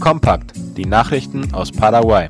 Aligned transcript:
Kompakt, 0.00 0.52
die 0.76 0.86
Nachrichten 0.86 1.52
aus 1.52 1.72
Paraguay. 1.72 2.28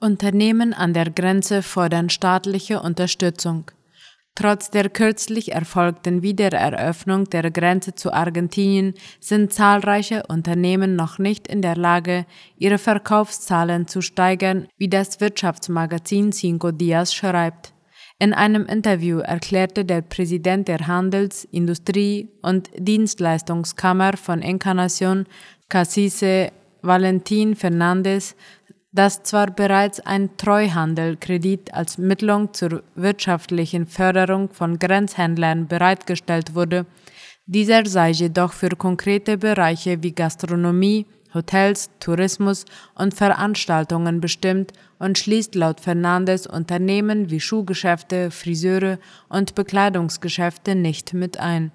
Unternehmen 0.00 0.72
an 0.72 0.94
der 0.94 1.10
Grenze 1.10 1.62
fordern 1.62 2.10
staatliche 2.10 2.80
Unterstützung. 2.80 3.70
Trotz 4.36 4.70
der 4.70 4.88
kürzlich 4.88 5.50
erfolgten 5.50 6.22
Wiedereröffnung 6.22 7.24
der 7.24 7.50
Grenze 7.50 7.96
zu 7.96 8.12
Argentinien 8.12 8.94
sind 9.18 9.52
zahlreiche 9.52 10.22
Unternehmen 10.28 10.94
noch 10.94 11.18
nicht 11.18 11.48
in 11.48 11.60
der 11.60 11.74
Lage, 11.74 12.24
ihre 12.56 12.78
Verkaufszahlen 12.78 13.88
zu 13.88 14.00
steigern, 14.00 14.68
wie 14.76 14.88
das 14.88 15.20
Wirtschaftsmagazin 15.20 16.30
Cinco 16.30 16.70
Dias 16.70 17.12
schreibt. 17.12 17.72
In 18.20 18.32
einem 18.32 18.66
Interview 18.66 19.20
erklärte 19.20 19.84
der 19.84 20.02
Präsident 20.02 20.66
der 20.66 20.88
Handels-, 20.88 21.44
Industrie- 21.52 22.28
und 22.42 22.68
Dienstleistungskammer 22.76 24.16
von 24.16 24.42
Encarnacion, 24.42 25.26
Cassise 25.68 26.50
Valentin 26.82 27.54
Fernandez, 27.54 28.34
dass 28.90 29.22
zwar 29.22 29.52
bereits 29.52 30.00
ein 30.00 30.36
Treuhandelkredit 30.36 31.72
als 31.72 31.98
Mittlung 31.98 32.52
zur 32.54 32.82
wirtschaftlichen 32.96 33.86
Förderung 33.86 34.48
von 34.50 34.80
Grenzhändlern 34.80 35.68
bereitgestellt 35.68 36.56
wurde, 36.56 36.86
dieser 37.46 37.86
sei 37.86 38.10
jedoch 38.10 38.52
für 38.52 38.70
konkrete 38.70 39.38
Bereiche 39.38 40.02
wie 40.02 40.12
Gastronomie, 40.12 41.06
Hotels, 41.34 41.90
Tourismus 42.00 42.64
und 42.94 43.14
Veranstaltungen 43.14 44.20
bestimmt 44.20 44.72
und 44.98 45.18
schließt 45.18 45.54
laut 45.54 45.80
Fernandes 45.80 46.46
Unternehmen 46.46 47.30
wie 47.30 47.40
Schuhgeschäfte, 47.40 48.30
Friseure 48.30 48.98
und 49.28 49.54
Bekleidungsgeschäfte 49.54 50.74
nicht 50.74 51.14
mit 51.14 51.38
ein. 51.38 51.72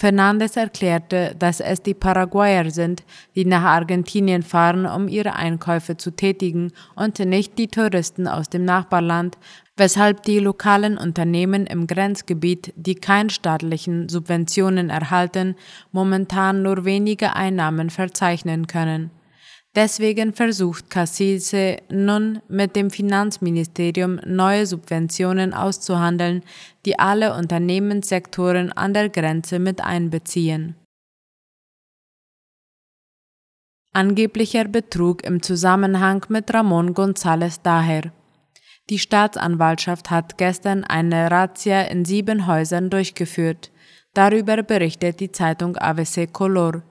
Fernandes 0.00 0.56
erklärte, 0.56 1.36
dass 1.38 1.60
es 1.60 1.82
die 1.82 1.92
Paraguayer 1.92 2.70
sind, 2.70 3.02
die 3.34 3.44
nach 3.44 3.64
Argentinien 3.64 4.42
fahren, 4.42 4.86
um 4.86 5.08
ihre 5.08 5.34
Einkäufe 5.34 5.98
zu 5.98 6.10
tätigen 6.10 6.72
und 6.96 7.18
nicht 7.18 7.58
die 7.58 7.68
Touristen 7.68 8.26
aus 8.26 8.48
dem 8.48 8.64
Nachbarland, 8.64 9.36
weshalb 9.76 10.22
die 10.22 10.38
lokalen 10.38 10.96
Unternehmen 10.96 11.66
im 11.66 11.86
Grenzgebiet, 11.86 12.72
die 12.76 12.94
keine 12.94 13.28
staatlichen 13.28 14.08
Subventionen 14.08 14.88
erhalten, 14.88 15.54
momentan 15.92 16.62
nur 16.62 16.86
wenige 16.86 17.36
Einnahmen 17.36 17.90
verzeichnen 17.90 18.66
können. 18.66 19.10
Deswegen 19.76 20.32
versucht 20.32 20.90
Cassise 20.90 21.76
nun 21.90 22.42
mit 22.48 22.74
dem 22.74 22.90
Finanzministerium 22.90 24.20
neue 24.26 24.66
Subventionen 24.66 25.54
auszuhandeln, 25.54 26.42
die 26.84 26.98
alle 26.98 27.36
Unternehmenssektoren 27.36 28.72
an 28.72 28.94
der 28.94 29.08
Grenze 29.08 29.60
mit 29.60 29.80
einbeziehen. 29.80 30.74
Angeblicher 33.92 34.64
Betrug 34.66 35.24
im 35.24 35.42
Zusammenhang 35.42 36.24
mit 36.28 36.52
Ramon 36.52 36.94
González 36.94 37.60
Daher. 37.62 38.12
Die 38.88 38.98
Staatsanwaltschaft 38.98 40.10
hat 40.10 40.36
gestern 40.36 40.82
eine 40.82 41.30
Razzia 41.30 41.82
in 41.82 42.04
sieben 42.04 42.48
Häusern 42.48 42.90
durchgeführt. 42.90 43.70
Darüber 44.14 44.64
berichtet 44.64 45.20
die 45.20 45.30
Zeitung 45.30 45.76
ABC 45.76 46.26
Color. 46.26 46.82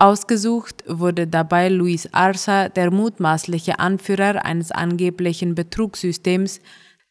Ausgesucht 0.00 0.84
wurde 0.86 1.26
dabei 1.26 1.68
Luis 1.68 2.08
Arza, 2.12 2.68
der 2.68 2.92
mutmaßliche 2.92 3.80
Anführer 3.80 4.44
eines 4.44 4.70
angeblichen 4.70 5.56
Betrugssystems, 5.56 6.60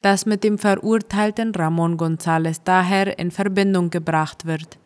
das 0.02 0.26
mit 0.26 0.46
dem 0.46 0.58
verurteilten 0.58 1.54
Ramon 1.54 1.98
González 1.98 2.62
daher 2.64 3.20
in 3.20 3.32
Verbindung 3.32 3.90
gebracht 3.90 4.46
wird. 4.46 4.80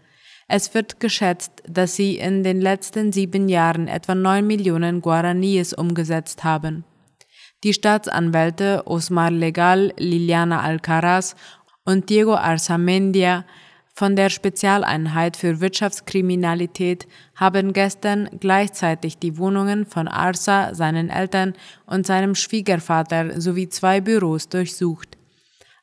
Es 0.48 0.74
wird 0.74 1.00
geschätzt, 1.00 1.62
dass 1.68 1.96
sie 1.96 2.18
in 2.18 2.44
den 2.44 2.60
letzten 2.60 3.12
sieben 3.12 3.48
Jahren 3.48 3.88
etwa 3.88 4.16
neun 4.16 4.48
Millionen 4.48 5.02
Guaraníes 5.04 5.76
umgesetzt 5.76 6.44
haben. 6.44 6.84
Die 7.64 7.74
Staatsanwälte 7.74 8.88
Osmar 8.88 9.30
Legal, 9.30 9.94
Liliana 9.98 10.62
Alcaraz 10.62 11.36
und 11.86 12.10
Diego 12.10 12.34
Arzamendia 12.34 13.46
von 14.02 14.16
der 14.16 14.32
Spezialeinheit 14.32 15.38
für 15.38 15.62
Wirtschaftskriminalität 15.62 17.08
haben 17.36 17.72
gestern 17.72 18.30
gleichzeitig 18.40 19.20
die 19.20 19.38
Wohnungen 19.38 19.86
von 19.86 20.08
Arsa, 20.08 20.74
seinen 20.74 21.12
Eltern 21.12 21.54
und 21.86 22.08
seinem 22.08 22.34
Schwiegervater 22.34 23.40
sowie 23.40 23.70
zwei 23.70 24.02
Büros 24.02 24.50
durchsucht. 24.50 25.20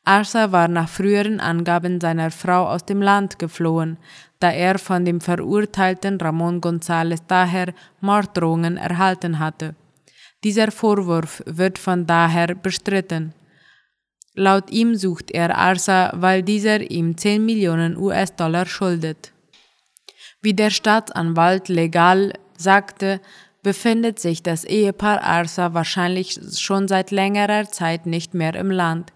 Arsa 0.03 0.51
war 0.51 0.67
nach 0.67 0.89
früheren 0.89 1.39
Angaben 1.39 2.01
seiner 2.01 2.33
Frau 2.33 2.67
aus 2.67 2.85
dem 2.85 3.01
Land 3.01 3.39
geflohen, 3.39 3.99
da 4.41 4.51
er 4.51 4.81
von 4.81 5.05
dem 5.05 5.21
verurteilten 5.21 6.21
Ramon 6.21 6.61
González 6.61 7.23
daher 7.29 7.73
Morddrohungen 8.01 8.79
erhalten 8.79 9.39
hatte. 9.39 9.77
Dieser 10.43 10.73
Vorwurf 10.73 11.41
wird 11.47 11.79
von 11.79 12.05
daher 12.05 12.57
bestritten. 12.57 13.33
Laut 14.39 14.71
ihm 14.71 14.95
sucht 14.95 15.33
er 15.33 15.59
Arsa, 15.59 16.13
weil 16.15 16.45
dieser 16.45 16.93
ihm 16.93 17.17
10 17.17 17.45
Millionen 17.45 17.97
US-Dollar 17.97 18.67
schuldet. 18.67 19.33
Wie 20.41 20.55
der 20.55 20.71
Staatsanwalt 20.71 21.69
legal 21.69 22.33
sagte, 22.57 23.21
befindet 23.65 24.21
sich 24.21 24.45
das 24.45 24.63
Ehepaar 24.63 25.25
Arsa 25.25 25.75
wahrscheinlich 25.75 26.39
schon 26.57 26.87
seit 26.87 27.11
längerer 27.11 27.65
Zeit 27.65 28.07
nicht 28.07 28.33
mehr 28.33 28.55
im 28.55 28.71
Land. 28.71 29.13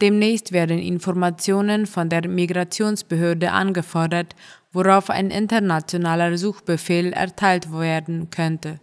Demnächst 0.00 0.50
werden 0.50 0.80
Informationen 0.80 1.86
von 1.86 2.08
der 2.08 2.26
Migrationsbehörde 2.26 3.52
angefordert, 3.52 4.34
worauf 4.72 5.08
ein 5.08 5.30
internationaler 5.30 6.36
Suchbefehl 6.36 7.12
erteilt 7.12 7.72
werden 7.72 8.28
könnte. 8.30 8.80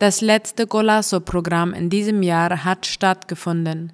Das 0.00 0.20
letzte 0.20 0.68
Golasso-Programm 0.68 1.74
in 1.74 1.90
diesem 1.90 2.22
Jahr 2.22 2.64
hat 2.64 2.86
stattgefunden. 2.86 3.92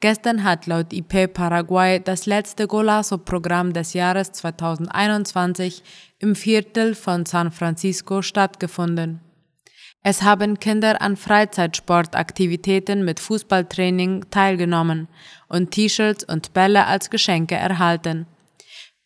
Gestern 0.00 0.42
hat 0.42 0.66
laut 0.66 0.92
IP 0.92 1.32
Paraguay 1.32 2.00
das 2.00 2.26
letzte 2.26 2.66
Golasso-Programm 2.66 3.72
des 3.72 3.92
Jahres 3.92 4.32
2021 4.32 5.84
im 6.18 6.34
Viertel 6.34 6.96
von 6.96 7.24
San 7.24 7.52
Francisco 7.52 8.20
stattgefunden. 8.20 9.20
Es 10.02 10.22
haben 10.22 10.58
Kinder 10.58 11.00
an 11.00 11.16
Freizeitsportaktivitäten 11.16 13.04
mit 13.04 13.20
Fußballtraining 13.20 14.26
teilgenommen 14.30 15.06
und 15.48 15.70
T-Shirts 15.70 16.24
und 16.24 16.52
Bälle 16.52 16.86
als 16.86 17.10
Geschenke 17.10 17.54
erhalten. 17.54 18.26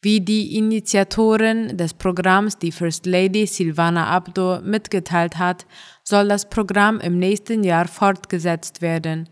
Wie 0.00 0.20
die 0.20 0.56
Initiatorin 0.56 1.76
des 1.76 1.92
Programms, 1.92 2.56
die 2.56 2.70
First 2.70 3.04
Lady 3.04 3.48
Silvana 3.48 4.06
Abdo, 4.06 4.60
mitgeteilt 4.62 5.38
hat, 5.38 5.66
soll 6.04 6.28
das 6.28 6.48
Programm 6.48 7.00
im 7.00 7.18
nächsten 7.18 7.64
Jahr 7.64 7.88
fortgesetzt 7.88 8.80
werden. 8.80 9.28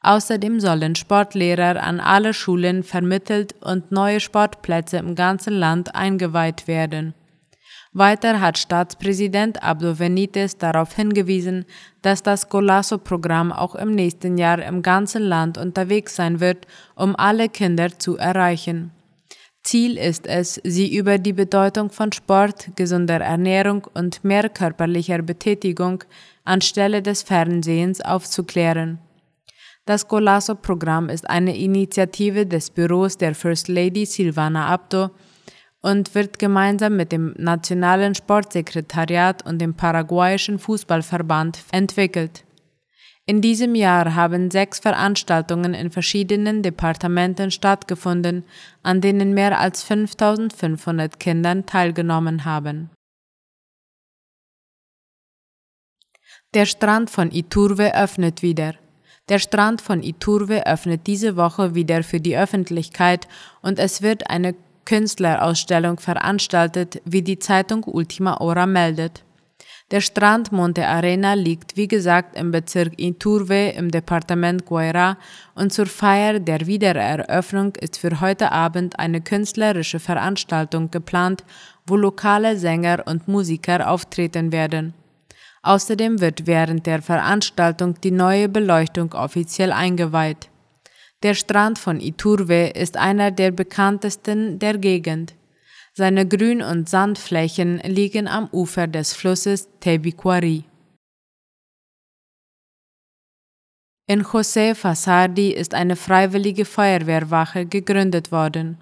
Außerdem 0.00 0.58
sollen 0.58 0.96
Sportlehrer 0.96 1.80
an 1.80 2.00
alle 2.00 2.34
Schulen 2.34 2.82
vermittelt 2.82 3.54
und 3.60 3.92
neue 3.92 4.18
Sportplätze 4.18 4.96
im 4.96 5.14
ganzen 5.14 5.54
Land 5.54 5.94
eingeweiht 5.94 6.66
werden. 6.66 7.14
Weiter 7.92 8.40
hat 8.40 8.58
Staatspräsident 8.58 9.62
Abdo 9.62 9.94
Benitez 9.94 10.56
darauf 10.58 10.94
hingewiesen, 10.96 11.64
dass 12.02 12.24
das 12.24 12.48
Golasso-Programm 12.48 13.52
auch 13.52 13.76
im 13.76 13.92
nächsten 13.92 14.36
Jahr 14.36 14.60
im 14.64 14.82
ganzen 14.82 15.22
Land 15.22 15.58
unterwegs 15.58 16.16
sein 16.16 16.40
wird, 16.40 16.66
um 16.96 17.14
alle 17.14 17.48
Kinder 17.48 17.96
zu 17.98 18.16
erreichen. 18.16 18.90
Ziel 19.62 19.98
ist 19.98 20.26
es, 20.26 20.60
sie 20.64 20.96
über 20.96 21.18
die 21.18 21.32
Bedeutung 21.32 21.90
von 21.90 22.12
Sport, 22.12 22.70
gesunder 22.76 23.20
Ernährung 23.20 23.86
und 23.94 24.24
mehr 24.24 24.48
körperlicher 24.48 25.20
Betätigung 25.22 26.04
anstelle 26.44 27.02
des 27.02 27.22
Fernsehens 27.22 28.00
aufzuklären. 28.00 28.98
Das 29.84 30.06
Golasso-Programm 30.08 31.08
ist 31.08 31.28
eine 31.28 31.56
Initiative 31.56 32.46
des 32.46 32.70
Büros 32.70 33.16
der 33.16 33.34
First 33.34 33.68
Lady 33.68 34.04
Silvana 34.06 34.66
Abdo 34.66 35.10
und 35.80 36.14
wird 36.14 36.38
gemeinsam 36.38 36.96
mit 36.96 37.12
dem 37.12 37.34
Nationalen 37.38 38.14
Sportsekretariat 38.14 39.46
und 39.46 39.60
dem 39.60 39.74
paraguayischen 39.74 40.58
Fußballverband 40.58 41.64
entwickelt. 41.72 42.44
In 43.28 43.42
diesem 43.42 43.74
Jahr 43.74 44.14
haben 44.14 44.50
sechs 44.50 44.78
Veranstaltungen 44.78 45.74
in 45.74 45.90
verschiedenen 45.90 46.62
Departementen 46.62 47.50
stattgefunden, 47.50 48.42
an 48.82 49.02
denen 49.02 49.34
mehr 49.34 49.60
als 49.60 49.82
5500 49.82 51.20
Kindern 51.20 51.66
teilgenommen 51.66 52.46
haben. 52.46 52.88
Der 56.54 56.64
Strand 56.64 57.10
von 57.10 57.30
Iturbe 57.30 57.94
öffnet 57.94 58.40
wieder. 58.40 58.76
Der 59.28 59.40
Strand 59.40 59.82
von 59.82 60.02
Iturbe 60.02 60.66
öffnet 60.66 61.06
diese 61.06 61.36
Woche 61.36 61.74
wieder 61.74 62.02
für 62.02 62.20
die 62.20 62.38
Öffentlichkeit 62.38 63.28
und 63.60 63.78
es 63.78 64.00
wird 64.00 64.30
eine 64.30 64.54
Künstlerausstellung 64.86 66.00
veranstaltet, 66.00 67.02
wie 67.04 67.20
die 67.20 67.38
Zeitung 67.38 67.84
Ultima 67.84 68.38
Hora 68.38 68.64
meldet. 68.64 69.22
Der 69.90 70.02
Strand 70.02 70.52
Monte 70.52 70.86
Arena 70.86 71.32
liegt 71.32 71.78
wie 71.78 71.88
gesagt 71.88 72.36
im 72.36 72.50
Bezirk 72.50 73.00
Iturbe 73.00 73.72
im 73.74 73.90
Departement 73.90 74.66
Guaira 74.66 75.16
und 75.54 75.72
zur 75.72 75.86
Feier 75.86 76.40
der 76.40 76.66
Wiedereröffnung 76.66 77.74
ist 77.76 77.96
für 77.96 78.20
heute 78.20 78.52
Abend 78.52 78.98
eine 78.98 79.22
künstlerische 79.22 79.98
Veranstaltung 79.98 80.90
geplant, 80.90 81.42
wo 81.86 81.96
lokale 81.96 82.58
Sänger 82.58 83.04
und 83.06 83.28
Musiker 83.28 83.88
auftreten 83.90 84.52
werden. 84.52 84.92
Außerdem 85.62 86.20
wird 86.20 86.46
während 86.46 86.84
der 86.84 87.00
Veranstaltung 87.00 87.98
die 88.02 88.10
neue 88.10 88.50
Beleuchtung 88.50 89.14
offiziell 89.14 89.72
eingeweiht. 89.72 90.50
Der 91.22 91.32
Strand 91.32 91.78
von 91.78 91.98
Iturbe 91.98 92.72
ist 92.74 92.98
einer 92.98 93.30
der 93.30 93.52
bekanntesten 93.52 94.58
der 94.58 94.76
Gegend. 94.76 95.34
Seine 95.98 96.28
Grün- 96.28 96.62
und 96.62 96.88
Sandflächen 96.88 97.78
liegen 97.78 98.28
am 98.28 98.48
Ufer 98.52 98.86
des 98.86 99.14
Flusses 99.14 99.68
Tebiquari. 99.80 100.62
In 104.06 104.22
José 104.22 104.76
Fasardi 104.76 105.50
ist 105.50 105.74
eine 105.74 105.96
freiwillige 105.96 106.64
Feuerwehrwache 106.64 107.66
gegründet 107.66 108.30
worden. 108.30 108.78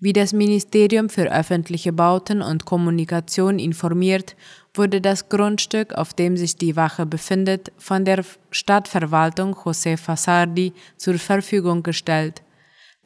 Wie 0.00 0.12
das 0.12 0.32
Ministerium 0.32 1.08
für 1.08 1.30
öffentliche 1.30 1.92
Bauten 1.92 2.42
und 2.42 2.64
Kommunikation 2.64 3.60
informiert, 3.60 4.34
wurde 4.74 5.00
das 5.00 5.28
Grundstück, 5.28 5.94
auf 5.94 6.12
dem 6.12 6.36
sich 6.36 6.56
die 6.56 6.74
Wache 6.74 7.06
befindet, 7.06 7.70
von 7.78 8.04
der 8.04 8.24
Stadtverwaltung 8.50 9.54
José 9.54 9.96
Fasardi 9.96 10.72
zur 10.96 11.20
Verfügung 11.20 11.84
gestellt. 11.84 12.42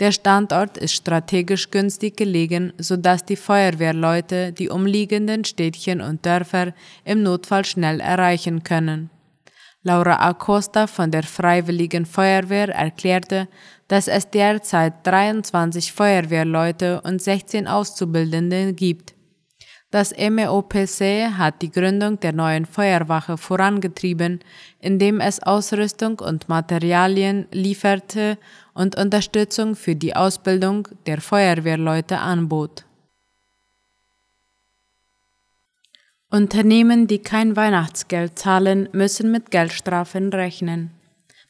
Der 0.02 0.10
Standort 0.10 0.78
ist 0.78 0.94
strategisch 0.94 1.70
günstig 1.70 2.16
gelegen, 2.16 2.72
sodass 2.76 3.24
die 3.24 3.36
Feuerwehrleute 3.36 4.52
die 4.52 4.68
umliegenden 4.68 5.44
Städtchen 5.44 6.00
und 6.00 6.26
Dörfer 6.26 6.74
im 7.04 7.22
Notfall 7.22 7.64
schnell 7.64 8.00
erreichen 8.00 8.64
können. 8.64 9.10
Laura 9.84 10.16
Acosta 10.28 10.88
von 10.88 11.12
der 11.12 11.22
Freiwilligen 11.22 12.04
Feuerwehr 12.04 12.70
erklärte, 12.70 13.46
dass 13.86 14.08
es 14.08 14.28
derzeit 14.28 15.06
23 15.06 15.92
Feuerwehrleute 15.92 17.00
und 17.02 17.22
16 17.22 17.68
Auszubildende 17.68 18.72
gibt. 18.72 19.14
Das 19.92 20.12
MEOPC 20.16 21.36
hat 21.36 21.60
die 21.62 21.70
Gründung 21.70 22.18
der 22.18 22.32
neuen 22.32 22.64
Feuerwache 22.66 23.36
vorangetrieben, 23.36 24.40
indem 24.80 25.20
es 25.20 25.42
Ausrüstung 25.42 26.18
und 26.18 26.48
Materialien 26.48 27.46
lieferte 27.52 28.38
und 28.74 28.96
Unterstützung 28.96 29.76
für 29.76 29.94
die 29.94 30.16
Ausbildung 30.16 30.88
der 31.06 31.20
Feuerwehrleute 31.20 32.18
anbot. 32.18 32.84
Unternehmen, 36.30 37.06
die 37.06 37.18
kein 37.18 37.56
Weihnachtsgeld 37.56 38.38
zahlen, 38.38 38.88
müssen 38.92 39.30
mit 39.30 39.50
Geldstrafen 39.50 40.32
rechnen. 40.32 40.90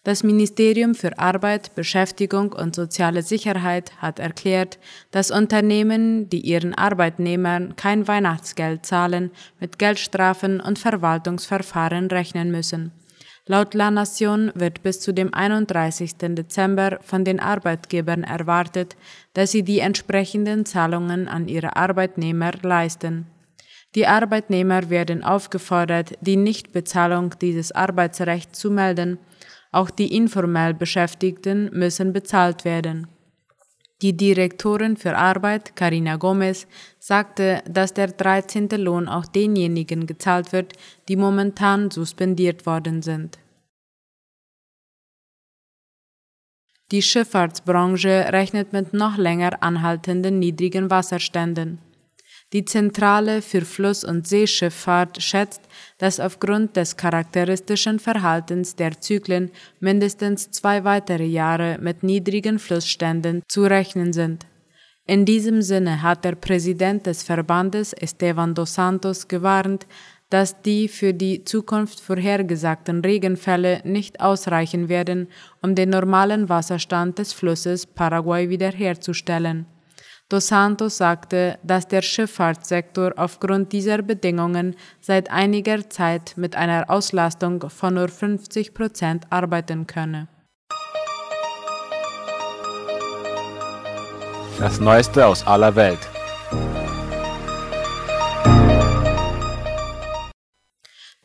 Das 0.04 0.24
Ministerium 0.24 0.96
für 0.96 1.16
Arbeit, 1.20 1.76
Beschäftigung 1.76 2.52
und 2.52 2.74
soziale 2.74 3.22
Sicherheit 3.22 3.92
hat 3.98 4.18
erklärt, 4.18 4.80
dass 5.12 5.30
Unternehmen, 5.30 6.28
die 6.28 6.40
ihren 6.40 6.74
Arbeitnehmern 6.74 7.76
kein 7.76 8.08
Weihnachtsgeld 8.08 8.84
zahlen, 8.84 9.30
mit 9.60 9.78
Geldstrafen 9.78 10.60
und 10.60 10.80
Verwaltungsverfahren 10.80 12.08
rechnen 12.08 12.50
müssen. 12.50 12.90
Laut 13.46 13.74
La 13.74 13.90
Nation 13.90 14.52
wird 14.54 14.84
bis 14.84 15.00
zu 15.00 15.12
dem 15.12 15.34
31. 15.34 16.14
Dezember 16.16 17.00
von 17.02 17.24
den 17.24 17.40
Arbeitgebern 17.40 18.22
erwartet, 18.22 18.96
dass 19.34 19.50
sie 19.50 19.64
die 19.64 19.80
entsprechenden 19.80 20.64
Zahlungen 20.64 21.26
an 21.26 21.48
ihre 21.48 21.74
Arbeitnehmer 21.74 22.52
leisten. 22.62 23.26
Die 23.96 24.06
Arbeitnehmer 24.06 24.90
werden 24.90 25.24
aufgefordert, 25.24 26.12
die 26.20 26.36
Nichtbezahlung 26.36 27.34
dieses 27.40 27.72
Arbeitsrechts 27.72 28.60
zu 28.60 28.70
melden. 28.70 29.18
Auch 29.72 29.90
die 29.90 30.16
informell 30.16 30.72
Beschäftigten 30.72 31.68
müssen 31.72 32.12
bezahlt 32.12 32.64
werden. 32.64 33.08
Die 34.02 34.16
Direktorin 34.16 34.96
für 34.96 35.16
Arbeit, 35.16 35.76
Karina 35.76 36.16
Gomez, 36.16 36.66
sagte, 36.98 37.62
dass 37.68 37.94
der 37.94 38.08
13. 38.08 38.68
Lohn 38.70 39.08
auch 39.08 39.26
denjenigen 39.26 40.08
gezahlt 40.08 40.52
wird, 40.52 40.72
die 41.08 41.14
momentan 41.14 41.90
suspendiert 41.92 42.66
worden 42.66 43.02
sind. 43.02 43.38
Die 46.90 47.00
Schifffahrtsbranche 47.00 48.32
rechnet 48.32 48.72
mit 48.72 48.92
noch 48.92 49.16
länger 49.16 49.62
anhaltenden 49.62 50.40
niedrigen 50.40 50.90
Wasserständen. 50.90 51.78
Die 52.52 52.66
Zentrale 52.66 53.40
für 53.40 53.62
Fluss- 53.62 54.04
und 54.04 54.26
Seeschifffahrt 54.26 55.22
schätzt, 55.22 55.62
dass 55.96 56.20
aufgrund 56.20 56.76
des 56.76 56.98
charakteristischen 56.98 57.98
Verhaltens 57.98 58.76
der 58.76 59.00
Zyklen 59.00 59.50
mindestens 59.80 60.50
zwei 60.50 60.84
weitere 60.84 61.24
Jahre 61.24 61.78
mit 61.80 62.02
niedrigen 62.02 62.58
Flussständen 62.58 63.42
zu 63.48 63.62
rechnen 63.64 64.12
sind. 64.12 64.44
In 65.06 65.24
diesem 65.24 65.62
Sinne 65.62 66.02
hat 66.02 66.26
der 66.26 66.34
Präsident 66.34 67.06
des 67.06 67.22
Verbandes 67.22 67.94
Esteban 67.94 68.54
dos 68.54 68.74
Santos 68.74 69.28
gewarnt, 69.28 69.86
dass 70.28 70.60
die 70.60 70.88
für 70.88 71.14
die 71.14 71.44
Zukunft 71.44 72.00
vorhergesagten 72.00 73.00
Regenfälle 73.00 73.80
nicht 73.84 74.20
ausreichen 74.20 74.88
werden, 74.90 75.28
um 75.62 75.74
den 75.74 75.90
normalen 75.90 76.48
Wasserstand 76.50 77.18
des 77.18 77.32
Flusses 77.32 77.86
Paraguay 77.86 78.48
wiederherzustellen. 78.48 79.66
Dos 80.32 80.48
Santos 80.48 80.96
sagte, 80.96 81.58
dass 81.62 81.88
der 81.88 82.00
Schifffahrtssektor 82.00 83.12
aufgrund 83.16 83.70
dieser 83.70 84.00
Bedingungen 84.00 84.76
seit 84.98 85.30
einiger 85.30 85.90
Zeit 85.90 86.32
mit 86.36 86.56
einer 86.56 86.88
Auslastung 86.88 87.68
von 87.68 87.92
nur 87.92 88.08
50 88.08 88.72
Prozent 88.72 89.26
arbeiten 89.28 89.86
könne. 89.86 90.28
Das 94.58 94.80
Neueste 94.80 95.26
aus 95.26 95.46
aller 95.46 95.76
Welt. 95.76 96.00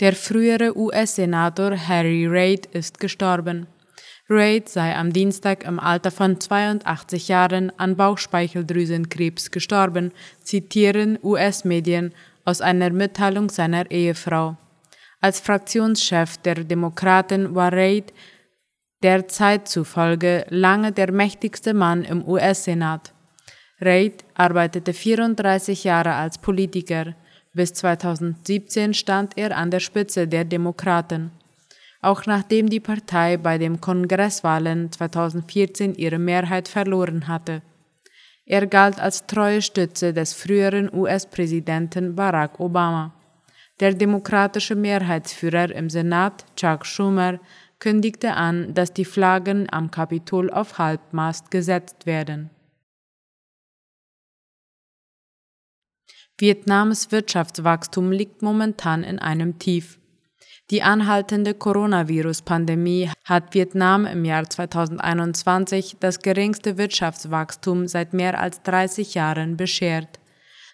Der 0.02 0.12
frühere 0.12 0.78
US-Senator 0.78 1.78
Harry 1.78 2.28
Reid 2.28 2.66
ist 2.66 3.00
gestorben. 3.00 3.68
Reid 4.30 4.68
sei 4.68 4.94
am 4.94 5.14
Dienstag 5.14 5.64
im 5.64 5.80
Alter 5.80 6.12
von 6.12 6.38
82 6.38 7.30
Jahren 7.30 7.72
an 7.78 7.96
Bauchspeicheldrüsenkrebs 7.96 9.52
gestorben, 9.52 10.12
zitieren 10.44 11.18
US-Medien 11.24 12.14
aus 12.44 12.60
einer 12.60 12.90
Mitteilung 12.90 13.50
seiner 13.50 13.90
Ehefrau. 13.90 14.58
Als 15.22 15.40
Fraktionschef 15.40 16.38
der 16.40 16.56
Demokraten 16.66 17.56
war 17.56 17.72
Reid 17.72 18.14
der 19.02 19.30
Zeit 19.30 19.70
zufolge 19.70 20.46
lange 20.50 20.92
der 20.92 21.14
mächtigste 21.14 21.74
Mann 21.74 22.04
im 22.04 22.28
US-Senat. 22.28 23.14
Reid 23.80 24.26
arbeitete 24.34 24.92
34 24.92 25.86
Jahre 25.86 26.16
als 26.16 26.38
Politiker. 26.38 27.16
Bis 27.54 27.74
2017 27.76 28.94
stand 28.94 29.38
er 29.38 29.56
an 29.56 29.72
der 29.72 29.80
Spitze 29.80 30.28
der 30.28 30.44
Demokraten 30.44 31.32
auch 32.02 32.26
nachdem 32.26 32.70
die 32.70 32.80
Partei 32.80 33.38
bei 33.38 33.58
den 33.58 33.82
Kongresswahlen 33.82 34.92
2014 34.92 35.96
ihre 35.96 36.20
Mehrheit 36.20 36.68
verloren 36.68 37.28
hatte. 37.28 37.62
Er 38.46 38.66
galt 38.66 39.00
als 39.00 39.28
treue 39.28 39.62
Stütze 39.62 40.14
des 40.14 40.34
früheren 40.34 40.94
US-Präsidenten 40.94 42.16
Barack 42.16 42.60
Obama. 42.60 43.14
Der 43.80 43.94
demokratische 43.94 44.76
Mehrheitsführer 44.76 45.76
im 45.76 45.90
Senat, 45.90 46.46
Chuck 46.56 46.86
Schumer, 46.86 47.40
kündigte 47.80 48.34
an, 48.34 48.74
dass 48.74 48.94
die 48.94 49.06
Flaggen 49.06 49.68
am 49.72 49.92
Kapitol 49.92 50.50
auf 50.50 50.78
Halbmast 50.78 51.52
gesetzt 51.52 52.06
werden. 52.06 52.50
Vietnams 56.40 57.12
Wirtschaftswachstum 57.12 58.12
liegt 58.12 58.42
momentan 58.42 59.04
in 59.04 59.20
einem 59.20 59.58
Tief. 59.60 60.00
Die 60.70 60.84
anhaltende 60.84 61.54
Coronavirus-Pandemie 61.54 63.10
hat 63.24 63.54
Vietnam 63.54 64.06
im 64.06 64.26
Jahr 64.26 64.50
2021 64.50 65.96
das 66.02 66.20
geringste 66.20 66.78
Wirtschaftswachstum 66.78 67.88
seit 67.88 68.14
mehr 68.14 68.38
als 68.38 68.62
30 68.64 69.14
Jahren 69.14 69.56
beschert. 69.56 70.20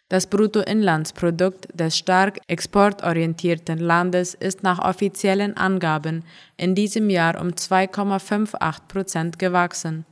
Das 0.10 0.26
Bruttoinlandsprodukt 0.26 1.68
des 1.80 1.96
stark 1.96 2.40
exportorientierten 2.48 3.78
Landes 3.78 4.34
ist 4.34 4.64
nach 4.64 4.80
offiziellen 4.80 5.58
Angaben 5.58 6.24
in 6.58 6.74
diesem 6.74 7.12
Jahr 7.12 7.40
um 7.40 7.50
2,58 7.50 8.88
Prozent 8.88 9.38
gewachsen. 9.38 10.06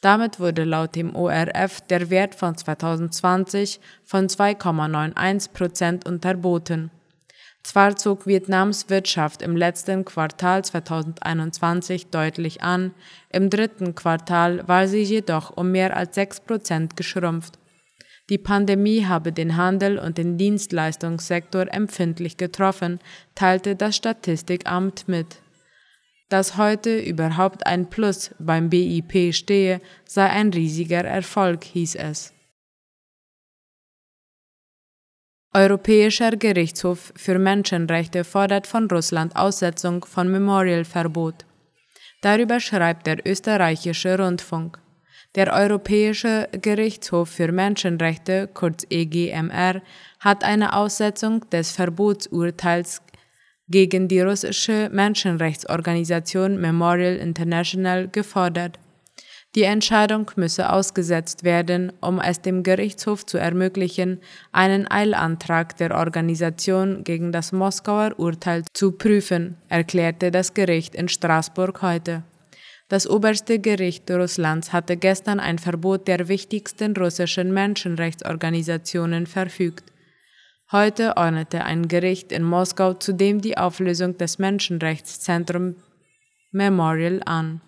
Damit 0.00 0.40
wurde 0.40 0.64
laut 0.64 0.96
dem 0.96 1.14
ORF 1.14 1.82
der 1.82 2.10
Wert 2.10 2.34
von 2.34 2.56
2020 2.56 3.78
von 4.04 4.26
2,91 4.26 5.52
Prozent 5.52 6.04
unterboten. 6.08 6.90
Zwar 7.62 7.96
zog 7.96 8.26
Vietnams 8.26 8.88
Wirtschaft 8.88 9.42
im 9.42 9.56
letzten 9.56 10.04
Quartal 10.04 10.64
2021 10.64 12.08
deutlich 12.08 12.62
an, 12.62 12.92
im 13.30 13.50
dritten 13.50 13.94
Quartal 13.94 14.66
war 14.66 14.88
sie 14.88 15.02
jedoch 15.02 15.56
um 15.56 15.70
mehr 15.70 15.96
als 15.96 16.14
6 16.14 16.40
Prozent 16.40 16.96
geschrumpft. 16.96 17.58
Die 18.30 18.38
Pandemie 18.38 19.06
habe 19.06 19.32
den 19.32 19.56
Handel 19.56 19.98
und 19.98 20.16
den 20.16 20.38
Dienstleistungssektor 20.38 21.66
empfindlich 21.72 22.36
getroffen, 22.36 23.00
teilte 23.34 23.74
das 23.76 23.96
Statistikamt 23.96 25.08
mit. 25.08 25.38
Dass 26.28 26.56
heute 26.56 27.00
überhaupt 27.00 27.66
ein 27.66 27.90
Plus 27.90 28.30
beim 28.38 28.70
BIP 28.70 29.34
stehe, 29.34 29.80
sei 30.04 30.30
ein 30.30 30.50
riesiger 30.50 31.04
Erfolg, 31.04 31.64
hieß 31.64 31.96
es. 31.96 32.32
Europäischer 35.52 36.36
Gerichtshof 36.36 37.12
für 37.16 37.40
Menschenrechte 37.40 38.22
fordert 38.22 38.68
von 38.68 38.88
Russland 38.88 39.34
Aussetzung 39.34 40.04
von 40.04 40.30
Memorial-Verbot. 40.30 41.44
Darüber 42.22 42.60
schreibt 42.60 43.08
der 43.08 43.26
österreichische 43.26 44.16
Rundfunk. 44.16 44.78
Der 45.34 45.52
Europäische 45.52 46.48
Gerichtshof 46.52 47.30
für 47.30 47.50
Menschenrechte, 47.50 48.48
kurz 48.54 48.86
EGMR, 48.90 49.82
hat 50.20 50.44
eine 50.44 50.72
Aussetzung 50.72 51.48
des 51.50 51.72
Verbotsurteils 51.72 53.02
gegen 53.66 54.06
die 54.06 54.20
russische 54.20 54.88
Menschenrechtsorganisation 54.92 56.60
Memorial 56.60 57.16
International 57.16 58.06
gefordert. 58.06 58.78
Die 59.56 59.64
Entscheidung 59.64 60.30
müsse 60.36 60.72
ausgesetzt 60.72 61.42
werden, 61.42 61.92
um 62.00 62.20
es 62.20 62.40
dem 62.40 62.62
Gerichtshof 62.62 63.26
zu 63.26 63.36
ermöglichen, 63.36 64.20
einen 64.52 64.88
Eilantrag 64.88 65.76
der 65.76 65.96
Organisation 65.96 67.02
gegen 67.02 67.32
das 67.32 67.50
Moskauer 67.50 68.14
Urteil 68.16 68.62
zu 68.74 68.92
prüfen, 68.92 69.56
erklärte 69.68 70.30
das 70.30 70.54
Gericht 70.54 70.94
in 70.94 71.08
Straßburg 71.08 71.82
heute. 71.82 72.22
Das 72.88 73.08
oberste 73.08 73.58
Gericht 73.58 74.08
Russlands 74.08 74.72
hatte 74.72 74.96
gestern 74.96 75.40
ein 75.40 75.58
Verbot 75.58 76.06
der 76.06 76.28
wichtigsten 76.28 76.96
russischen 76.96 77.52
Menschenrechtsorganisationen 77.52 79.26
verfügt. 79.26 79.92
Heute 80.70 81.16
ordnete 81.16 81.64
ein 81.64 81.88
Gericht 81.88 82.30
in 82.30 82.44
Moskau 82.44 82.94
zudem 82.94 83.40
die 83.40 83.58
Auflösung 83.58 84.16
des 84.16 84.38
Menschenrechtszentrums 84.38 85.74
Memorial 86.52 87.20
an. 87.24 87.60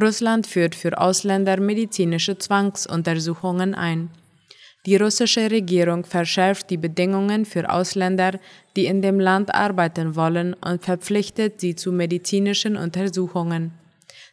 Russland 0.00 0.46
führt 0.46 0.74
für 0.74 1.00
Ausländer 1.00 1.58
medizinische 1.58 2.36
Zwangsuntersuchungen 2.36 3.74
ein. 3.74 4.10
Die 4.84 4.96
russische 4.96 5.50
Regierung 5.50 6.04
verschärft 6.04 6.70
die 6.70 6.76
Bedingungen 6.76 7.44
für 7.44 7.70
Ausländer, 7.70 8.38
die 8.76 8.86
in 8.86 9.02
dem 9.02 9.18
Land 9.18 9.54
arbeiten 9.54 10.14
wollen, 10.14 10.54
und 10.54 10.84
verpflichtet 10.84 11.60
sie 11.60 11.74
zu 11.74 11.90
medizinischen 11.92 12.76
Untersuchungen. 12.76 13.72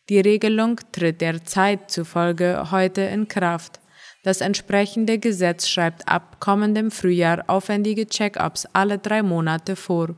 Die 0.10 0.20
Regelung 0.20 0.80
tritt 0.92 1.22
der 1.22 1.44
Zeit 1.46 1.90
zufolge 1.90 2.70
heute 2.72 3.02
in 3.02 3.28
Kraft. 3.28 3.80
Das 4.24 4.42
entsprechende 4.42 5.18
Gesetz 5.18 5.68
schreibt 5.68 6.08
ab 6.08 6.40
kommendem 6.40 6.92
Frühjahr 6.92 7.46
aufwendige 7.48 8.06
Check-ups 8.06 8.68
alle 8.74 9.00
drei 9.00 9.24
Monate 9.24 9.76
vor. 9.76 10.16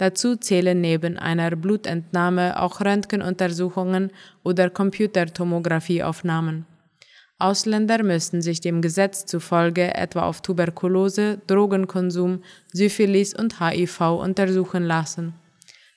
Dazu 0.00 0.36
zählen 0.36 0.80
neben 0.80 1.18
einer 1.18 1.54
Blutentnahme 1.54 2.58
auch 2.58 2.80
Röntgenuntersuchungen 2.80 4.10
oder 4.42 4.70
Computertomographieaufnahmen. 4.70 6.64
Ausländer 7.38 8.02
müssen 8.02 8.40
sich 8.40 8.62
dem 8.62 8.80
Gesetz 8.80 9.26
zufolge 9.26 9.94
etwa 9.94 10.22
auf 10.22 10.40
Tuberkulose, 10.40 11.42
Drogenkonsum, 11.46 12.42
Syphilis 12.72 13.34
und 13.34 13.60
HIV 13.60 14.00
untersuchen 14.22 14.84
lassen. 14.84 15.34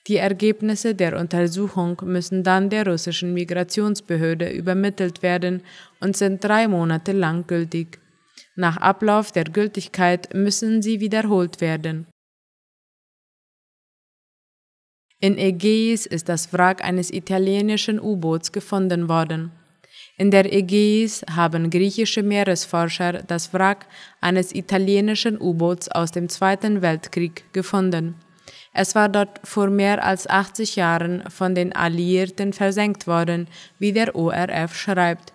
Die 0.07 0.17
Ergebnisse 0.17 0.95
der 0.95 1.17
Untersuchung 1.17 2.01
müssen 2.03 2.43
dann 2.43 2.69
der 2.69 2.85
russischen 2.85 3.33
Migrationsbehörde 3.33 4.49
übermittelt 4.49 5.23
werden 5.23 5.61
und 6.01 6.17
sind 6.17 6.43
drei 6.43 6.67
Monate 6.67 7.13
lang 7.13 7.47
gültig. 7.47 7.99
Nach 8.57 8.75
Ablauf 8.75 9.31
der 9.31 9.45
Gültigkeit 9.45 10.33
müssen 10.33 10.81
sie 10.81 10.99
wiederholt 10.99 11.61
werden. 11.61 12.05
In 15.23 15.37
Ägäis 15.37 16.05
ist 16.05 16.27
das 16.27 16.51
Wrack 16.51 16.83
eines 16.83 17.09
italienischen 17.09 17.97
U-Boots 17.97 18.51
gefunden 18.51 19.07
worden. 19.07 19.53
In 20.17 20.31
der 20.31 20.51
Ägäis 20.51 21.23
haben 21.33 21.69
griechische 21.69 22.21
Meeresforscher 22.21 23.23
das 23.25 23.53
Wrack 23.53 23.85
eines 24.19 24.53
italienischen 24.53 25.39
U-Boots 25.39 25.87
aus 25.87 26.11
dem 26.11 26.27
Zweiten 26.27 26.81
Weltkrieg 26.81 27.45
gefunden. 27.53 28.15
Es 28.73 28.95
war 28.95 29.07
dort 29.07 29.39
vor 29.45 29.69
mehr 29.69 30.03
als 30.03 30.27
80 30.27 30.75
Jahren 30.75 31.23
von 31.29 31.55
den 31.55 31.73
Alliierten 31.73 32.51
versenkt 32.51 33.07
worden, 33.07 33.47
wie 33.79 33.93
der 33.93 34.17
ORF 34.17 34.75
schreibt. 34.75 35.32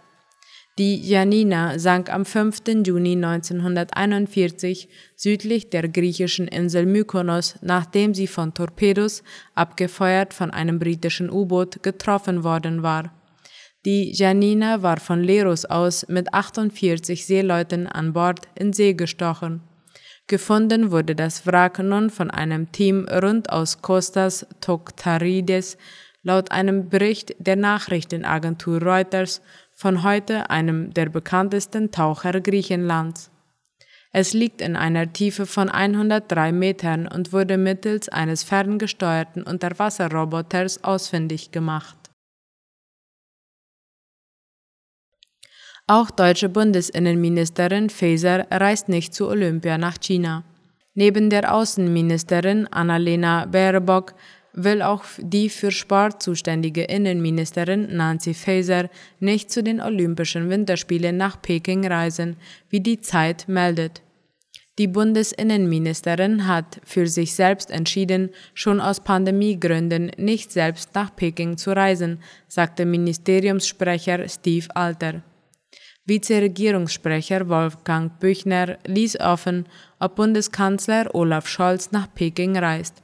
Die 0.79 1.01
Janina 1.01 1.77
sank 1.77 2.09
am 2.09 2.25
5. 2.25 2.87
Juni 2.87 3.15
1941 3.15 4.89
südlich 5.17 5.71
der 5.71 5.89
griechischen 5.89 6.47
Insel 6.47 6.87
Mykonos, 6.87 7.57
nachdem 7.63 8.15
sie 8.15 8.29
von 8.29 8.55
Torpedos, 8.55 9.25
abgefeuert 9.57 10.33
von 10.33 10.53
einem 10.53 10.79
britischen 10.79 11.31
U-Boot, 11.31 11.83
getroffen 11.83 12.45
worden 12.45 12.85
war. 12.85 13.13
Die 13.85 14.13
Janina 14.13 14.81
war 14.83 15.01
von 15.01 15.21
Leros 15.21 15.65
aus 15.65 16.07
mit 16.07 16.33
48 16.33 17.27
Seeleuten 17.27 17.89
an 17.89 18.13
Bord 18.13 18.47
in 18.55 18.73
See 18.73 18.95
gestochen. 18.95 19.63
Gefunden 20.29 20.93
wurde 20.93 21.17
das 21.17 21.45
Wrack 21.45 21.81
nun 21.81 22.09
von 22.09 22.31
einem 22.31 22.71
Team 22.71 23.09
rund 23.09 23.51
aus 23.51 23.83
Kostas 23.83 24.47
Toktarides, 24.61 25.77
laut 26.23 26.53
einem 26.53 26.89
Bericht 26.89 27.35
der 27.41 27.57
Nachrichtenagentur 27.57 28.81
Reuters 28.81 29.41
von 29.79 30.03
heute 30.03 30.51
einem 30.51 30.93
der 30.93 31.09
bekanntesten 31.09 31.93
Taucher 31.93 32.41
Griechenlands. 32.41 33.31
Es 34.11 34.33
liegt 34.33 34.61
in 34.61 34.75
einer 34.75 35.13
Tiefe 35.13 35.47
von 35.47 35.69
103 35.69 36.51
Metern 36.51 37.07
und 37.07 37.33
wurde 37.33 37.57
mittels 37.57 38.09
eines 38.09 38.43
ferngesteuerten 38.43 39.45
Unterwasserroboters 39.45 40.83
ausfindig 40.83 41.53
gemacht. 41.53 41.97
Auch 45.87 46.11
deutsche 46.11 46.49
Bundesinnenministerin 46.49 47.89
Faeser 47.89 48.49
reist 48.51 48.89
nicht 48.89 49.15
zu 49.15 49.29
Olympia 49.29 49.79
nach 49.79 49.99
China. 50.01 50.43
Neben 50.95 51.31
der 51.31 51.55
Außenministerin 51.55 52.67
Annalena 52.67 53.47
Baerbock 53.47 54.15
will 54.53 54.83
auch 54.83 55.05
die 55.19 55.49
für 55.49 55.71
Sport 55.71 56.23
zuständige 56.23 56.85
Innenministerin 56.85 57.97
Nancy 57.97 58.35
Faeser 58.35 58.91
nicht 59.21 59.51
zu 59.51 59.63
den 59.63 59.81
Olympischen 59.81 60.51
Winterspielen 60.51 61.17
nach 61.17 61.41
Peking 61.41 61.87
reisen, 61.87 62.37
wie 62.71 62.81
die 62.81 63.01
Zeit 63.01 63.47
meldet. 63.49 64.03
Die 64.79 64.87
Bundesinnenministerin 64.87 66.47
hat 66.47 66.81
für 66.85 67.09
sich 67.09 67.35
selbst 67.35 67.71
entschieden, 67.73 68.31
schon 68.55 68.81
aus 68.81 69.01
Pandemiegründen 69.01 70.13
nicht 70.17 70.53
selbst 70.53 70.95
nach 70.95 71.15
Peking 71.17 71.57
zu 71.57 71.73
reisen, 71.73 72.21
sagte 72.47 72.87
Ministeriumssprecher 72.87 74.29
Steve 74.29 74.67
Alter. 74.77 75.23
Vizeregierungssprecher 76.07 77.49
Wolfgang 77.49 78.19
Büchner 78.21 78.79
ließ 78.87 79.21
offen, 79.21 79.67
ob 79.99 80.15
Bundeskanzler 80.15 81.13
Olaf 81.13 81.49
Scholz 81.49 81.91
nach 81.91 82.15
Peking 82.15 82.57
reist. 82.57 83.03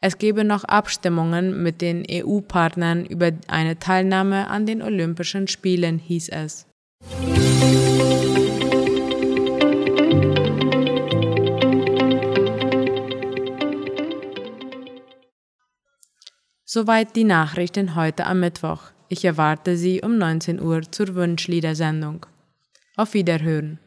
Es 0.00 0.18
gebe 0.18 0.44
noch 0.44 0.64
Abstimmungen 0.64 1.62
mit 1.62 1.80
den 1.80 2.04
EU-Partnern 2.10 3.06
über 3.06 3.32
eine 3.48 3.78
Teilnahme 3.78 4.48
an 4.48 4.66
den 4.66 4.82
Olympischen 4.82 5.48
Spielen, 5.48 5.98
hieß 5.98 6.28
es. 6.28 6.66
Soweit 16.64 17.16
die 17.16 17.24
Nachrichten 17.24 17.94
heute 17.94 18.26
am 18.26 18.40
Mittwoch. 18.40 18.90
Ich 19.08 19.24
erwarte 19.24 19.76
Sie 19.76 20.02
um 20.02 20.18
19 20.18 20.60
Uhr 20.60 20.82
zur 20.90 21.14
Wunschliedersendung. 21.14 22.26
Auf 22.96 23.14
Wiederhören. 23.14 23.78